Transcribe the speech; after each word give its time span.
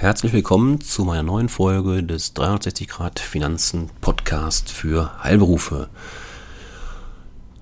Herzlich 0.00 0.32
willkommen 0.32 0.80
zu 0.80 1.02
meiner 1.02 1.24
neuen 1.24 1.48
Folge 1.48 2.04
des 2.04 2.32
360 2.32 2.86
Grad 2.86 3.18
Finanzen 3.18 3.90
Podcast 4.00 4.70
für 4.70 5.24
Heilberufe. 5.24 5.88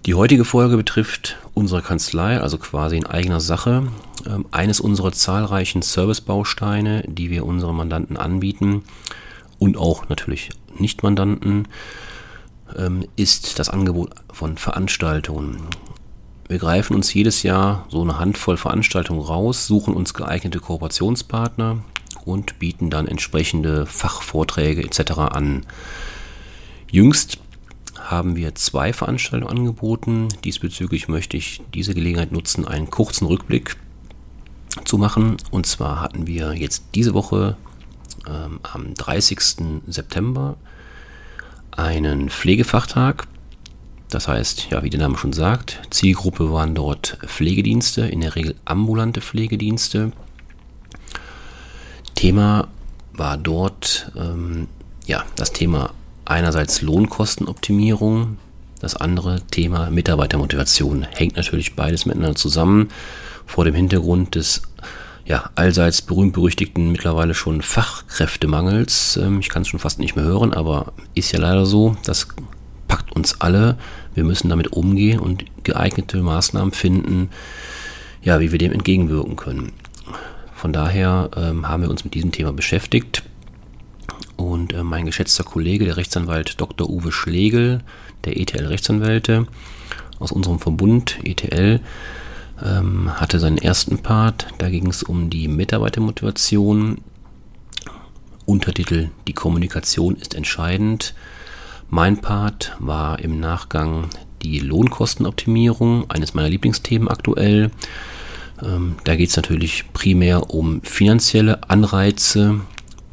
Die 0.04 0.12
heutige 0.12 0.44
Folge 0.44 0.76
betrifft 0.76 1.38
unsere 1.54 1.80
Kanzlei, 1.80 2.38
also 2.38 2.58
quasi 2.58 2.98
in 2.98 3.06
eigener 3.06 3.40
Sache, 3.40 3.88
ähm, 4.26 4.44
eines 4.50 4.80
unserer 4.80 5.12
zahlreichen 5.12 5.80
Servicebausteine, 5.80 7.04
die 7.08 7.30
wir 7.30 7.46
unseren 7.46 7.74
Mandanten 7.74 8.18
anbieten 8.18 8.84
und 9.58 9.78
auch 9.78 10.10
natürlich 10.10 10.50
Nicht-Mandanten, 10.78 11.68
ähm, 12.76 13.06
ist 13.16 13.58
das 13.58 13.70
Angebot 13.70 14.10
von 14.30 14.58
Veranstaltungen. 14.58 15.62
Wir 16.48 16.58
greifen 16.58 16.96
uns 16.96 17.14
jedes 17.14 17.44
Jahr 17.44 17.86
so 17.88 18.02
eine 18.02 18.18
Handvoll 18.18 18.58
Veranstaltungen 18.58 19.22
raus, 19.22 19.66
suchen 19.66 19.94
uns 19.94 20.12
geeignete 20.12 20.60
Kooperationspartner 20.60 21.78
und 22.26 22.58
bieten 22.58 22.90
dann 22.90 23.08
entsprechende 23.08 23.86
Fachvorträge 23.86 24.82
etc. 24.82 25.12
an. 25.12 25.64
Jüngst 26.90 27.38
haben 27.98 28.36
wir 28.36 28.54
zwei 28.54 28.92
Veranstaltungen 28.92 29.50
angeboten. 29.58 30.28
Diesbezüglich 30.44 31.08
möchte 31.08 31.36
ich 31.36 31.62
diese 31.72 31.94
Gelegenheit 31.94 32.32
nutzen, 32.32 32.66
einen 32.66 32.90
kurzen 32.90 33.26
Rückblick 33.26 33.76
zu 34.84 34.98
machen. 34.98 35.36
Und 35.50 35.66
zwar 35.66 36.00
hatten 36.00 36.26
wir 36.26 36.52
jetzt 36.54 36.84
diese 36.94 37.14
Woche 37.14 37.56
ähm, 38.28 38.60
am 38.62 38.94
30. 38.94 39.38
September 39.86 40.56
einen 41.70 42.28
Pflegefachtag. 42.30 43.26
Das 44.10 44.28
heißt, 44.28 44.68
ja, 44.70 44.82
wie 44.82 44.90
der 44.90 45.00
Name 45.00 45.18
schon 45.18 45.32
sagt, 45.32 45.80
Zielgruppe 45.90 46.52
waren 46.52 46.74
dort 46.74 47.18
Pflegedienste, 47.26 48.02
in 48.02 48.20
der 48.20 48.36
Regel 48.36 48.54
ambulante 48.64 49.20
Pflegedienste. 49.20 50.12
Thema 52.16 52.66
war 53.12 53.36
dort 53.36 54.10
ähm, 54.16 54.66
ja, 55.06 55.24
das 55.36 55.52
Thema 55.52 55.92
einerseits 56.24 56.82
Lohnkostenoptimierung, 56.82 58.38
das 58.80 58.96
andere 58.96 59.40
Thema 59.42 59.90
Mitarbeitermotivation. 59.90 61.04
Hängt 61.04 61.36
natürlich 61.36 61.76
beides 61.76 62.04
miteinander 62.06 62.34
zusammen 62.34 62.88
vor 63.46 63.64
dem 63.64 63.74
Hintergrund 63.74 64.34
des 64.34 64.62
ja, 65.24 65.50
allseits 65.56 66.02
berühmt-berüchtigten 66.02 66.92
mittlerweile 66.92 67.34
schon 67.34 67.62
Fachkräftemangels. 67.62 69.16
Ähm, 69.16 69.40
ich 69.40 69.48
kann 69.48 69.62
es 69.62 69.68
schon 69.68 69.80
fast 69.80 69.98
nicht 69.98 70.16
mehr 70.16 70.24
hören, 70.24 70.52
aber 70.52 70.92
ist 71.14 71.32
ja 71.32 71.40
leider 71.40 71.66
so. 71.66 71.96
Das 72.04 72.28
packt 72.88 73.12
uns 73.12 73.40
alle. 73.40 73.76
Wir 74.14 74.24
müssen 74.24 74.48
damit 74.48 74.72
umgehen 74.72 75.18
und 75.18 75.44
geeignete 75.64 76.18
Maßnahmen 76.18 76.72
finden, 76.72 77.30
ja, 78.22 78.40
wie 78.40 78.52
wir 78.52 78.58
dem 78.58 78.72
entgegenwirken 78.72 79.36
können. 79.36 79.72
Von 80.66 80.72
daher 80.72 81.30
ähm, 81.36 81.68
haben 81.68 81.84
wir 81.84 81.90
uns 81.90 82.02
mit 82.02 82.14
diesem 82.14 82.32
Thema 82.32 82.52
beschäftigt. 82.52 83.22
Und 84.34 84.72
äh, 84.72 84.82
mein 84.82 85.06
geschätzter 85.06 85.44
Kollege, 85.44 85.84
der 85.84 85.96
Rechtsanwalt 85.96 86.60
Dr. 86.60 86.90
Uwe 86.90 87.12
Schlegel, 87.12 87.84
der 88.24 88.36
ETL 88.36 88.66
Rechtsanwälte 88.66 89.46
aus 90.18 90.32
unserem 90.32 90.58
Verbund 90.58 91.18
ETL, 91.22 91.78
ähm, 92.64 93.12
hatte 93.14 93.38
seinen 93.38 93.58
ersten 93.58 93.98
Part. 93.98 94.48
Da 94.58 94.68
ging 94.68 94.88
es 94.88 95.04
um 95.04 95.30
die 95.30 95.46
Mitarbeitermotivation. 95.46 96.98
Untertitel 98.44 99.10
Die 99.28 99.34
Kommunikation 99.34 100.16
ist 100.16 100.34
entscheidend. 100.34 101.14
Mein 101.90 102.20
Part 102.20 102.74
war 102.80 103.20
im 103.20 103.38
Nachgang 103.38 104.08
die 104.42 104.58
Lohnkostenoptimierung, 104.58 106.10
eines 106.10 106.34
meiner 106.34 106.48
Lieblingsthemen 106.48 107.06
aktuell. 107.06 107.70
Ähm, 108.62 108.96
da 109.04 109.16
geht 109.16 109.30
es 109.30 109.36
natürlich 109.36 109.84
primär 109.92 110.50
um 110.50 110.82
finanzielle 110.82 111.68
Anreize 111.68 112.60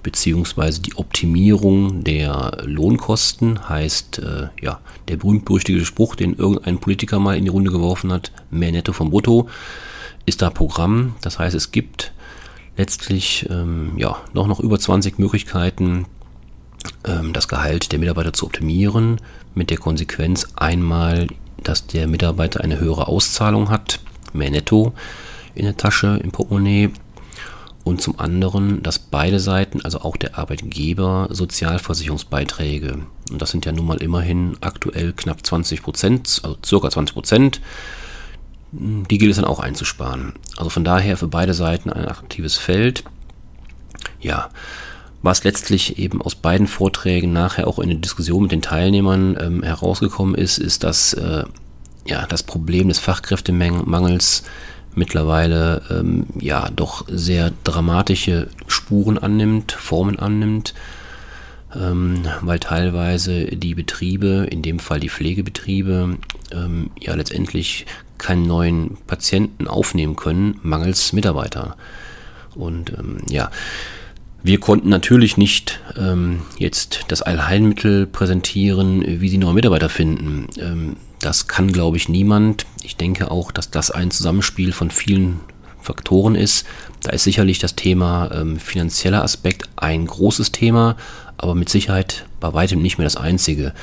beziehungsweise 0.04 0.82
die 0.82 0.96
Optimierung 0.96 2.04
der 2.04 2.58
Lohnkosten, 2.66 3.70
heißt 3.70 4.20
äh, 4.20 4.48
ja 4.62 4.80
der 5.08 5.18
berühmt-berüchtigte 5.18 5.86
Spruch, 5.86 6.16
den 6.16 6.36
irgendein 6.36 6.80
Politiker 6.80 7.20
mal 7.20 7.38
in 7.38 7.46
die 7.46 7.50
Runde 7.50 7.72
geworfen 7.72 8.12
hat, 8.12 8.32
mehr 8.52 8.72
Netto 8.72 8.94
vom 8.94 9.10
Brutto, 9.10 9.50
ist 10.26 10.42
da 10.42 10.50
Programm. 10.50 11.16
Das 11.22 11.40
heißt, 11.40 11.56
es 11.56 11.72
gibt 11.72 12.14
letztlich 12.78 13.48
ähm, 13.50 13.94
ja 13.98 14.18
noch, 14.34 14.48
noch 14.48 14.60
über 14.60 14.78
20 14.78 15.20
Möglichkeiten, 15.20 16.06
ähm, 17.06 17.34
das 17.34 17.48
Gehalt 17.48 17.92
der 17.92 18.00
Mitarbeiter 18.00 18.34
zu 18.34 18.46
optimieren, 18.46 19.20
mit 19.56 19.70
der 19.70 19.78
Konsequenz 19.78 20.48
einmal, 20.56 21.28
dass 21.64 21.88
der 21.88 22.08
Mitarbeiter 22.08 22.62
eine 22.62 22.80
höhere 22.80 23.08
Auszahlung 23.08 23.70
hat, 23.70 24.00
mehr 24.34 24.52
Netto, 24.52 24.94
in 25.56 25.66
der 25.66 25.78
Tasche, 25.78 26.20
im 26.24 26.32
Portemonnaie. 26.32 26.92
Und 27.84 28.02
zum 28.02 28.18
anderen, 28.18 28.82
dass 28.82 28.98
beide 28.98 29.42
Seiten, 29.42 29.82
also 29.82 30.02
auch 30.02 30.16
der 30.16 30.38
Arbeitgeber, 30.38 31.28
Sozialversicherungsbeiträge, 31.32 33.00
und 33.30 33.42
das 33.42 33.52
sind 33.52 33.66
ja 33.66 33.74
nun 33.74 33.86
mal 33.86 34.02
immerhin 34.02 34.56
aktuell 34.62 35.12
knapp 35.12 35.46
20 35.46 35.84
Prozent, 35.84 36.42
also 36.44 36.58
circa 36.66 36.90
20 36.90 37.14
Prozent, 37.14 37.62
die 38.72 39.18
gilt 39.18 39.32
es 39.32 39.36
dann 39.38 39.46
auch 39.46 39.60
einzusparen. 39.60 40.34
Also 40.56 40.70
von 40.70 40.84
daher 40.84 41.18
für 41.18 41.28
beide 41.28 41.54
Seiten 41.54 41.92
ein 41.92 42.08
aktives 42.08 42.58
Feld. 42.58 43.04
Ja, 44.20 44.50
was 45.22 45.44
letztlich 45.44 46.00
eben 46.00 46.22
aus 46.22 46.36
beiden 46.36 46.68
Vorträgen 46.68 47.34
nachher 47.34 47.68
auch 47.68 47.80
in 47.80 47.90
der 47.90 47.98
Diskussion 47.98 48.44
mit 48.44 48.52
den 48.52 48.62
Teilnehmern 48.62 49.38
ähm, 49.40 49.64
herausgekommen 49.64 50.36
ist, 50.36 50.58
ist, 50.58 50.84
dass 50.84 51.14
äh, 51.14 51.44
ja, 52.06 52.26
das 52.28 52.44
Problem 52.44 52.90
des 52.90 53.00
Fachkräftemangels 53.00 54.44
mittlerweile 54.96 55.82
ähm, 55.90 56.26
ja 56.40 56.70
doch 56.76 57.06
sehr 57.08 57.52
dramatische 57.64 58.48
Spuren 58.68 59.18
annimmt, 59.18 59.72
Formen 59.72 60.20
annimmt, 60.20 60.74
ähm, 61.76 62.24
weil 62.42 62.60
teilweise 62.60 63.46
die 63.46 63.76
Betriebe, 63.76 64.48
in 64.50 64.62
dem 64.62 64.80
Fall 64.80 65.00
die 65.00 65.10
Pflegebetriebe, 65.10 66.18
ähm, 66.52 66.92
ja 67.00 67.16
letztendlich 67.16 67.86
keinen 68.18 68.48
neuen 68.48 68.98
Patienten 69.08 69.68
aufnehmen 69.68 70.16
können, 70.16 70.60
mangels 70.64 71.14
Mitarbeiter. 71.14 71.76
Und 72.56 72.92
ähm, 72.92 73.18
ja, 73.30 73.50
wir 74.44 74.60
konnten 74.60 74.90
natürlich 74.90 75.38
nicht 75.38 75.80
ähm, 75.98 76.42
jetzt 76.58 77.06
das 77.08 77.22
Allheilmittel 77.22 78.06
präsentieren, 78.06 79.22
wie 79.22 79.30
sie 79.30 79.38
neue 79.38 79.54
Mitarbeiter 79.54 79.88
finden. 79.88 80.48
Ähm, 80.60 80.98
das 81.20 81.48
kann, 81.48 81.72
glaube 81.72 81.96
ich, 81.96 82.10
niemand. 82.10 82.66
Ich 82.84 82.98
denke 82.98 83.32
auch, 83.32 83.52
dass 83.52 83.72
das 83.72 83.90
ein 83.90 84.12
Zusammenspiel 84.12 84.74
von 84.74 84.92
vielen 84.92 85.40
Faktoren 85.80 86.36
ist. 86.36 86.66
Da 87.02 87.12
ist 87.12 87.24
sicherlich 87.24 87.60
das 87.60 87.76
Thema 87.76 88.32
ähm, 88.34 88.60
finanzieller 88.60 89.24
Aspekt 89.24 89.70
ein 89.78 90.06
großes 90.06 90.52
Thema, 90.52 90.98
aber 91.38 91.56
mit 91.56 91.70
Sicherheit 91.70 92.26
bei 92.42 92.54
weitem 92.54 92.82
nicht 92.82 92.98
mehr 92.98 93.06
das 93.06 93.18
einzige. 93.18 93.74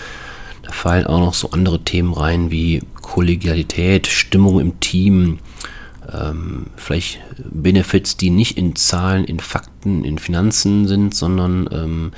Da 0.62 0.72
fallen 0.72 1.06
auch 1.06 1.20
noch 1.20 1.34
so 1.34 1.50
andere 1.52 1.80
Themen 1.80 2.12
rein 2.12 2.50
wie 2.50 2.82
Kollegialität, 3.00 4.06
Stimmung 4.06 4.60
im 4.60 4.78
Team, 4.80 5.38
ähm, 6.12 6.66
vielleicht 6.76 7.20
Benefits, 7.50 8.16
die 8.16 8.30
nicht 8.30 8.56
in 8.56 8.76
Zahlen, 8.76 9.24
in 9.24 9.40
Fakten, 9.40 10.04
in 10.04 10.18
Finanzen 10.18 10.86
sind, 10.86 11.14
sondern 11.14 11.68
ähm, 11.72 12.12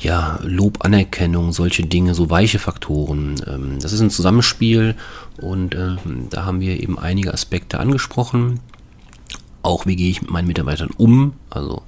ja, 0.00 0.38
Lob, 0.42 0.84
Anerkennung, 0.84 1.52
solche 1.52 1.84
Dinge, 1.84 2.14
so 2.14 2.30
weiche 2.30 2.58
Faktoren. 2.58 3.36
Ähm, 3.46 3.78
das 3.80 3.92
ist 3.92 4.00
ein 4.00 4.10
Zusammenspiel 4.10 4.94
und 5.40 5.74
äh, 5.74 5.96
da 6.30 6.44
haben 6.44 6.60
wir 6.60 6.80
eben 6.80 6.98
einige 6.98 7.32
Aspekte 7.32 7.80
angesprochen. 7.80 8.60
Auch 9.62 9.86
wie 9.86 9.96
gehe 9.96 10.10
ich 10.10 10.22
mit 10.22 10.30
meinen 10.30 10.46
Mitarbeitern 10.46 10.90
um, 10.96 11.32
also 11.50 11.82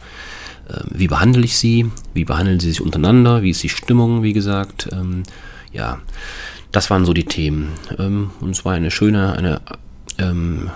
äh, 0.69 0.81
wie 0.91 1.07
behandle 1.07 1.45
ich 1.45 1.57
sie, 1.57 1.91
wie 2.15 2.25
behandeln 2.25 2.59
sie 2.59 2.71
sich 2.71 2.81
untereinander, 2.81 3.43
wie 3.43 3.51
ist 3.51 3.63
die 3.63 3.69
Stimmung, 3.69 4.23
wie 4.23 4.33
gesagt. 4.33 4.89
Ähm, 4.93 5.23
ja, 5.73 6.01
das 6.73 6.91
waren 6.91 7.05
so 7.05 7.13
die 7.13 7.25
Themen. 7.25 7.73
Ähm, 7.99 8.31
und 8.41 8.51
es 8.51 8.65
war 8.65 8.73
eine 8.73 8.91
schöne, 8.91 9.35
eine 9.35 9.61
ähm, 10.21 10.71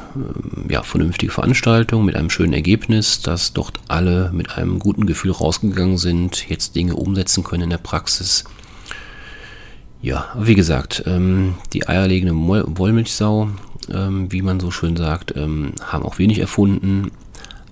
ja, 0.69 0.83
vernünftige 0.83 1.33
Veranstaltung 1.33 2.05
mit 2.05 2.17
einem 2.17 2.31
schönen 2.31 2.53
Ergebnis, 2.53 3.21
dass 3.23 3.53
dort 3.53 3.81
alle 3.89 4.31
mit 4.33 4.57
einem 4.57 4.79
guten 4.79 5.07
Gefühl 5.07 5.31
rausgegangen 5.31 5.99
sind, 5.99 6.49
jetzt 6.49 6.75
Dinge 6.75 6.97
umsetzen 6.97 7.45
können 7.45 7.65
in 7.65 7.71
der 7.71 7.79
Praxis. 7.79 8.45
Ja, 10.03 10.29
wie 10.39 10.55
gesagt, 10.55 11.05
ähm, 11.07 11.55
die 11.73 11.89
eierlegende 11.89 12.35
Wollmilchsau, 12.35 13.49
ähm, 13.91 14.31
wie 14.31 14.43
man 14.43 14.61
so 14.61 14.71
schön 14.71 14.97
sagt, 14.97 15.35
ähm, 15.37 15.73
haben 15.83 16.05
auch 16.05 16.19
wenig 16.19 16.39
erfunden. 16.39 17.11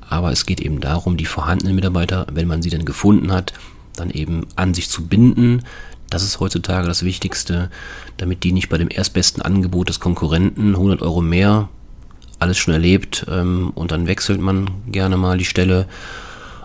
Aber 0.09 0.33
es 0.33 0.47
geht 0.47 0.61
eben 0.61 0.81
darum, 0.81 1.17
die 1.17 1.27
vorhandenen 1.27 1.75
Mitarbeiter, 1.75 2.27
wenn 2.33 2.49
man 2.49 2.63
sie 2.63 2.71
dann 2.71 2.85
gefunden 2.85 3.33
hat, 3.33 3.53
dann 3.97 4.11
eben 4.11 4.47
an 4.57 4.75
sich 4.75 4.89
zu 4.89 5.07
binden, 5.07 5.63
das 6.13 6.23
ist 6.23 6.41
heutzutage 6.41 6.87
das 6.87 7.05
Wichtigste, 7.05 7.71
damit 8.19 8.45
die 8.45 8.53
nicht 8.53 8.69
bei 8.69 8.79
dem 8.79 8.89
erstbesten 8.91 9.43
Angebot 9.43 9.89
des 9.89 9.99
Konkurrenten 9.99 10.75
100 10.75 11.01
Euro 11.03 11.23
mehr 11.23 11.69
alles 12.39 12.59
schon 12.59 12.75
erlebt 12.75 13.25
ähm, 13.31 13.71
und 13.75 13.93
dann 13.93 14.07
wechselt 14.07 14.41
man 14.41 14.69
gerne 14.89 15.17
mal 15.17 15.39
die 15.39 15.45
Stelle, 15.45 15.87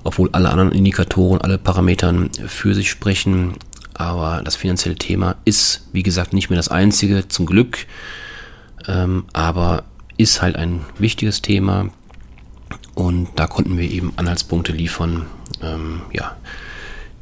obwohl 0.03 0.29
alle 0.31 0.49
anderen 0.49 0.71
Indikatoren, 0.71 1.39
alle 1.39 1.57
Parametern 1.57 2.29
für 2.47 2.73
sich 2.73 2.89
sprechen. 2.89 3.53
Aber 3.93 4.41
das 4.43 4.55
finanzielle 4.55 4.95
Thema 4.95 5.35
ist, 5.45 5.87
wie 5.93 6.03
gesagt, 6.03 6.33
nicht 6.33 6.49
mehr 6.49 6.57
das 6.57 6.69
einzige, 6.69 7.27
zum 7.27 7.45
Glück, 7.45 7.85
ähm, 8.87 9.25
aber 9.33 9.83
ist 10.17 10.41
halt 10.41 10.55
ein 10.55 10.81
wichtiges 10.97 11.41
Thema. 11.41 11.89
Und 12.95 13.29
da 13.35 13.47
konnten 13.47 13.77
wir 13.77 13.89
eben 13.89 14.13
Anhaltspunkte 14.17 14.71
liefern, 14.71 15.27
ähm, 15.61 16.01
ja, 16.11 16.35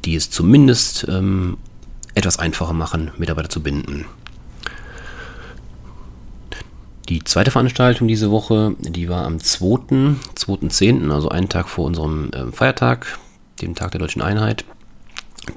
die 0.04 0.16
es 0.16 0.30
zumindest 0.30 1.06
etwas 2.16 2.38
einfacher 2.38 2.72
machen, 2.72 3.12
Mitarbeiter 3.18 3.50
zu 3.50 3.62
binden. 3.62 4.06
Die 7.08 7.22
zweite 7.22 7.52
Veranstaltung 7.52 8.08
diese 8.08 8.32
Woche, 8.32 8.74
die 8.80 9.08
war 9.08 9.24
am 9.26 9.36
2.10., 9.36 10.16
2.10., 10.34 11.12
also 11.12 11.28
einen 11.28 11.48
Tag 11.48 11.68
vor 11.68 11.84
unserem 11.84 12.30
äh, 12.32 12.50
Feiertag, 12.50 13.18
dem 13.62 13.76
Tag 13.76 13.92
der 13.92 14.00
Deutschen 14.00 14.22
Einheit. 14.22 14.64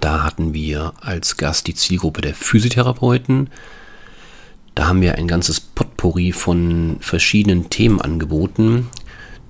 Da 0.01 0.23
hatten 0.23 0.53
wir 0.53 0.93
als 0.99 1.37
Gast 1.37 1.65
die 1.65 1.73
Zielgruppe 1.73 2.21
der 2.21 2.35
Physiotherapeuten. 2.35 3.49
Da 4.75 4.87
haben 4.87 5.01
wir 5.01 5.15
ein 5.15 5.27
ganzes 5.27 5.59
Potpourri 5.59 6.33
von 6.33 6.97
verschiedenen 6.99 7.69
Themen 7.71 7.99
angeboten. 7.99 8.87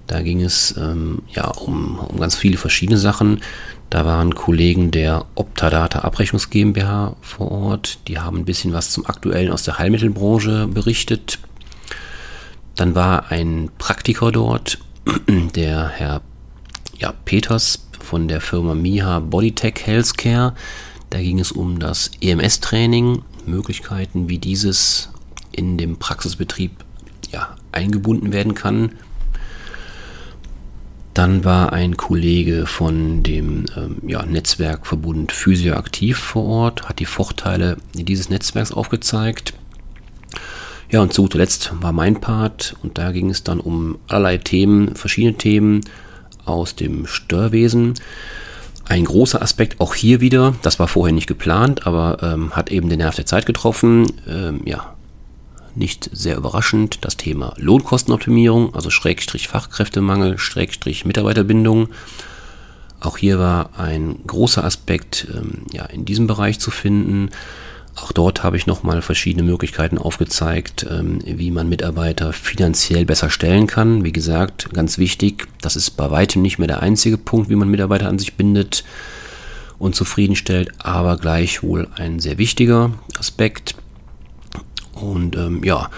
Da 0.08 0.22
ging 0.22 0.42
es 0.42 0.76
ähm, 0.78 1.24
ja 1.28 1.48
um, 1.48 2.00
um 2.00 2.20
ganz 2.20 2.36
viele 2.36 2.58
verschiedene 2.58 2.98
Sachen. 2.98 3.42
Da 3.90 4.06
waren 4.06 4.36
Kollegen 4.36 4.92
der 4.92 5.26
Optadata 5.36 6.00
Abrechnungs 6.00 6.52
GmbH 6.52 7.16
vor 7.22 7.52
Ort. 7.52 8.00
Die 8.08 8.20
haben 8.20 8.38
ein 8.38 8.46
bisschen 8.46 8.72
was 8.72 8.92
zum 8.92 9.08
Aktuellen 9.08 9.52
aus 9.52 9.64
der 9.64 9.80
Heilmittelbranche 9.80 10.68
berichtet. 10.68 11.40
Dann 12.76 12.94
war 12.94 13.32
ein 13.32 13.72
Praktiker 13.80 14.32
dort, 14.32 14.78
der 15.56 15.90
Herr 15.90 16.22
ja, 16.98 17.14
Peters 17.26 17.88
von 18.00 18.28
der 18.28 18.42
Firma 18.42 18.76
Miha 18.76 19.20
Bodytech 19.20 19.86
Healthcare. 19.86 20.54
Da 21.10 21.20
ging 21.20 21.40
es 21.40 21.52
um 21.52 21.80
das 21.80 22.12
EMS-Training, 22.22 23.24
Möglichkeiten, 23.48 24.30
wie 24.30 24.38
dieses 24.38 25.10
in 25.52 25.78
dem 25.78 25.98
Praxisbetrieb 25.98 26.72
ja, 27.32 27.56
eingebunden 27.72 28.32
werden 28.32 28.54
kann. 28.54 28.92
Dann 31.14 31.44
war 31.44 31.74
ein 31.74 31.98
Kollege 31.98 32.66
von 32.66 33.24
dem 33.24 33.66
ähm, 33.76 33.98
ja, 34.08 34.26
Netzwerkverbund 34.26 35.32
Physio 35.32 35.76
aktiv 35.76 36.18
vor 36.18 36.46
Ort, 36.46 36.88
hat 36.88 37.00
die 37.00 37.06
Vorteile 37.06 37.78
dieses 37.94 38.30
Netzwerks 38.30 38.72
aufgezeigt. 38.72 39.54
Ja, 40.92 41.02
und 41.02 41.14
zu 41.14 41.24
guter 41.24 41.38
Letzt 41.38 41.72
war 41.82 41.92
mein 41.92 42.20
Part 42.20 42.76
und 42.82 42.98
da 42.98 43.12
ging 43.12 43.30
es 43.30 43.44
dann 43.44 43.60
um 43.60 44.00
allerlei 44.08 44.38
Themen, 44.38 44.96
verschiedene 44.96 45.38
Themen 45.38 45.82
aus 46.46 46.76
dem 46.76 47.06
Steuerwesen. 47.06 47.94
Ein 48.86 49.06
großer 49.06 49.42
Aspekt 49.42 49.80
auch 49.82 49.94
hier 49.94 50.20
wieder, 50.20 50.56
das 50.64 50.80
war 50.80 50.88
vorher 50.88 51.14
nicht 51.14 51.28
geplant, 51.28 51.86
aber 51.86 52.18
ähm, 52.24 52.56
hat 52.56 52.72
eben 52.72 52.90
den 52.90 53.00
Nerv 53.00 53.16
der 53.16 53.28
Zeit 53.28 53.46
getroffen. 53.46 54.08
Ähm, 54.28 54.62
ja, 54.66 54.96
nicht 55.80 56.10
sehr 56.14 56.38
überraschend, 56.38 57.00
das 57.02 57.18
Thema 57.18 57.54
Lohnkostenoptimierung, 57.58 58.76
also 58.76 58.90
Schrägstrich 58.90 59.48
Fachkräftemangel, 59.48 60.38
Schrägstrich 60.38 61.06
Mitarbeiterbindung. 61.06 61.90
Auch 63.00 63.18
hier 63.18 63.40
war 63.40 63.72
ein 63.78 64.20
großer 64.28 64.64
Aspekt 64.64 65.28
ähm, 65.34 65.66
ja, 65.72 65.86
in 65.86 66.06
diesem 66.06 66.28
Bereich 66.28 66.60
zu 66.60 66.70
finden. 66.70 67.30
Auch 67.96 68.12
dort 68.12 68.44
habe 68.44 68.58
ich 68.58 68.68
nochmal 68.68 69.02
verschiedene 69.02 69.44
Möglichkeiten 69.44 69.98
aufgezeigt, 69.98 70.86
ähm, 70.90 71.20
wie 71.26 71.52
man 71.52 71.70
Mitarbeiter 71.70 72.34
finanziell 72.34 73.06
besser 73.06 73.30
stellen 73.30 73.68
kann. 73.68 74.04
Wie 74.04 74.12
gesagt, 74.12 74.72
ganz 74.74 74.98
wichtig, 74.98 75.48
das 75.62 75.76
ist 75.76 75.92
bei 75.92 76.12
weitem 76.12 76.42
nicht 76.42 76.60
mehr 76.60 76.68
der 76.68 76.82
einzige 76.82 77.18
Punkt, 77.18 77.50
wie 77.50 77.56
man 77.56 77.70
Mitarbeiter 77.70 78.08
an 78.08 78.20
sich 78.20 78.36
bindet 78.36 78.84
und 79.78 79.96
zufriedenstellt, 79.96 80.72
aber 80.80 81.18
gleichwohl 81.18 81.88
ein 81.96 82.20
sehr 82.20 82.38
wichtiger 82.38 82.92
Aspekt. 83.18 83.76
Und 85.02 85.36
ähm, 85.36 85.64
ja, 85.64 85.90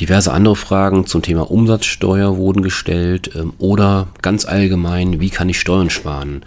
diverse 0.00 0.32
andere 0.32 0.56
Fragen 0.56 1.06
zum 1.06 1.22
Thema 1.22 1.50
Umsatzsteuer 1.50 2.36
wurden 2.36 2.62
gestellt 2.62 3.30
ähm, 3.34 3.52
oder 3.58 4.08
ganz 4.22 4.44
allgemein, 4.44 5.20
wie 5.20 5.30
kann 5.30 5.48
ich 5.48 5.58
Steuern 5.58 5.90
sparen? 5.90 6.44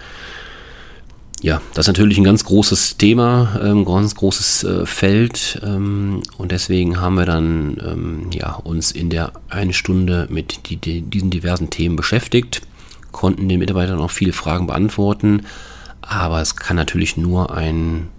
Ja, 1.42 1.62
das 1.74 1.86
ist 1.86 1.88
natürlich 1.88 2.18
ein 2.18 2.26
ganz 2.26 2.44
großes 2.44 2.98
Thema, 2.98 3.58
ein 3.62 3.68
ähm, 3.68 3.86
ganz 3.86 4.14
großes 4.14 4.64
äh, 4.66 4.86
Feld 4.86 5.62
ähm, 5.64 6.22
und 6.38 6.52
deswegen 6.52 7.00
haben 7.00 7.16
wir 7.16 7.26
dann 7.26 7.78
ähm, 7.82 8.30
ja, 8.34 8.56
uns 8.56 8.92
in 8.92 9.10
der 9.10 9.32
einen 9.48 9.72
Stunde 9.72 10.28
mit 10.30 10.70
die, 10.70 10.76
die, 10.76 11.02
diesen 11.02 11.30
diversen 11.30 11.70
Themen 11.70 11.96
beschäftigt, 11.96 12.62
konnten 13.14 13.48
den 13.48 13.60
Mitarbeitern 13.60 14.00
auch 14.00 14.12
viele 14.12 14.34
Fragen 14.34 14.68
beantworten, 14.68 15.44
aber 16.02 16.42
es 16.42 16.58
kann 16.58 16.76
natürlich 16.76 17.16
nur 17.16 17.56
ein 17.56 18.10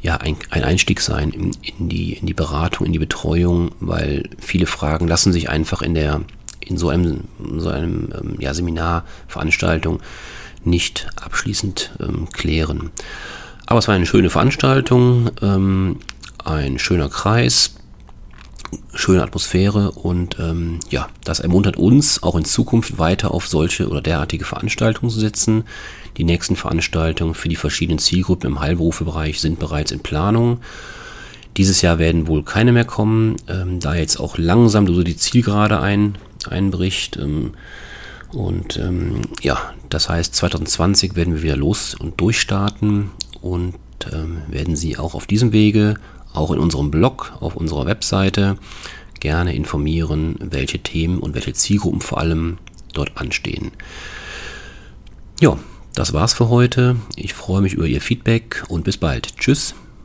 ja, 0.00 0.16
ein, 0.16 0.36
ein 0.50 0.64
Einstieg 0.64 1.00
sein 1.00 1.30
in, 1.30 1.52
in, 1.62 1.88
die, 1.88 2.14
in 2.14 2.26
die 2.26 2.34
Beratung, 2.34 2.86
in 2.86 2.92
die 2.92 2.98
Betreuung, 2.98 3.72
weil 3.80 4.28
viele 4.38 4.66
Fragen 4.66 5.08
lassen 5.08 5.32
sich 5.32 5.48
einfach 5.48 5.82
in 5.82 5.94
der 5.94 6.20
in 6.60 6.76
so 6.76 6.90
einem, 6.90 7.24
so 7.56 7.70
einem 7.70 8.12
ähm, 8.14 8.36
ja, 8.38 8.52
Seminar, 8.52 9.04
Veranstaltung 9.26 10.00
nicht 10.64 11.08
abschließend 11.16 11.92
ähm, 12.00 12.28
klären. 12.30 12.90
Aber 13.66 13.78
es 13.78 13.88
war 13.88 13.94
eine 13.94 14.06
schöne 14.06 14.30
Veranstaltung, 14.30 15.30
ähm, 15.40 15.96
ein 16.44 16.78
schöner 16.78 17.08
Kreis, 17.08 17.74
schöne 18.94 19.22
Atmosphäre 19.22 19.92
und 19.92 20.38
ähm, 20.38 20.80
ja, 20.90 21.08
das 21.24 21.40
ermuntert 21.40 21.76
uns 21.76 22.22
auch 22.22 22.36
in 22.36 22.44
Zukunft 22.44 22.98
weiter 22.98 23.32
auf 23.32 23.46
solche 23.46 23.88
oder 23.88 24.00
derartige 24.00 24.44
Veranstaltungen 24.44 25.10
zu 25.10 25.20
setzen. 25.20 25.64
Die 26.16 26.24
nächsten 26.24 26.56
Veranstaltungen 26.56 27.34
für 27.34 27.48
die 27.48 27.56
verschiedenen 27.56 27.98
Zielgruppen 27.98 28.50
im 28.50 28.60
Heilberufebereich 28.60 29.40
sind 29.40 29.58
bereits 29.58 29.92
in 29.92 30.00
Planung. 30.00 30.60
Dieses 31.56 31.82
Jahr 31.82 31.98
werden 31.98 32.26
wohl 32.26 32.44
keine 32.44 32.72
mehr 32.72 32.84
kommen, 32.84 33.36
ähm, 33.48 33.80
da 33.80 33.94
jetzt 33.94 34.20
auch 34.20 34.38
langsam 34.38 34.86
so 34.86 35.02
die 35.02 35.16
Zielgerade 35.16 35.80
ein, 35.80 36.16
einbricht. 36.48 37.16
Ähm, 37.16 37.52
und 38.32 38.76
ähm, 38.76 39.22
ja, 39.42 39.58
das 39.88 40.08
heißt, 40.08 40.34
2020 40.34 41.16
werden 41.16 41.34
wir 41.34 41.42
wieder 41.42 41.56
los 41.56 41.94
und 41.94 42.20
durchstarten 42.20 43.10
und 43.40 43.74
ähm, 44.12 44.42
werden 44.48 44.76
Sie 44.76 44.98
auch 44.98 45.14
auf 45.14 45.26
diesem 45.26 45.52
Wege, 45.52 45.94
auch 46.38 46.50
in 46.50 46.58
unserem 46.58 46.90
Blog, 46.90 47.36
auf 47.40 47.56
unserer 47.56 47.86
Webseite, 47.86 48.56
gerne 49.20 49.54
informieren, 49.54 50.36
welche 50.38 50.78
Themen 50.78 51.18
und 51.18 51.34
welche 51.34 51.52
Zielgruppen 51.52 52.00
vor 52.00 52.18
allem 52.18 52.58
dort 52.92 53.16
anstehen. 53.16 53.72
Ja, 55.40 55.58
das 55.94 56.12
war's 56.12 56.32
für 56.32 56.48
heute. 56.48 56.96
Ich 57.16 57.34
freue 57.34 57.62
mich 57.62 57.74
über 57.74 57.86
Ihr 57.86 58.00
Feedback 58.00 58.64
und 58.68 58.84
bis 58.84 58.96
bald. 58.96 59.36
Tschüss. 59.36 59.74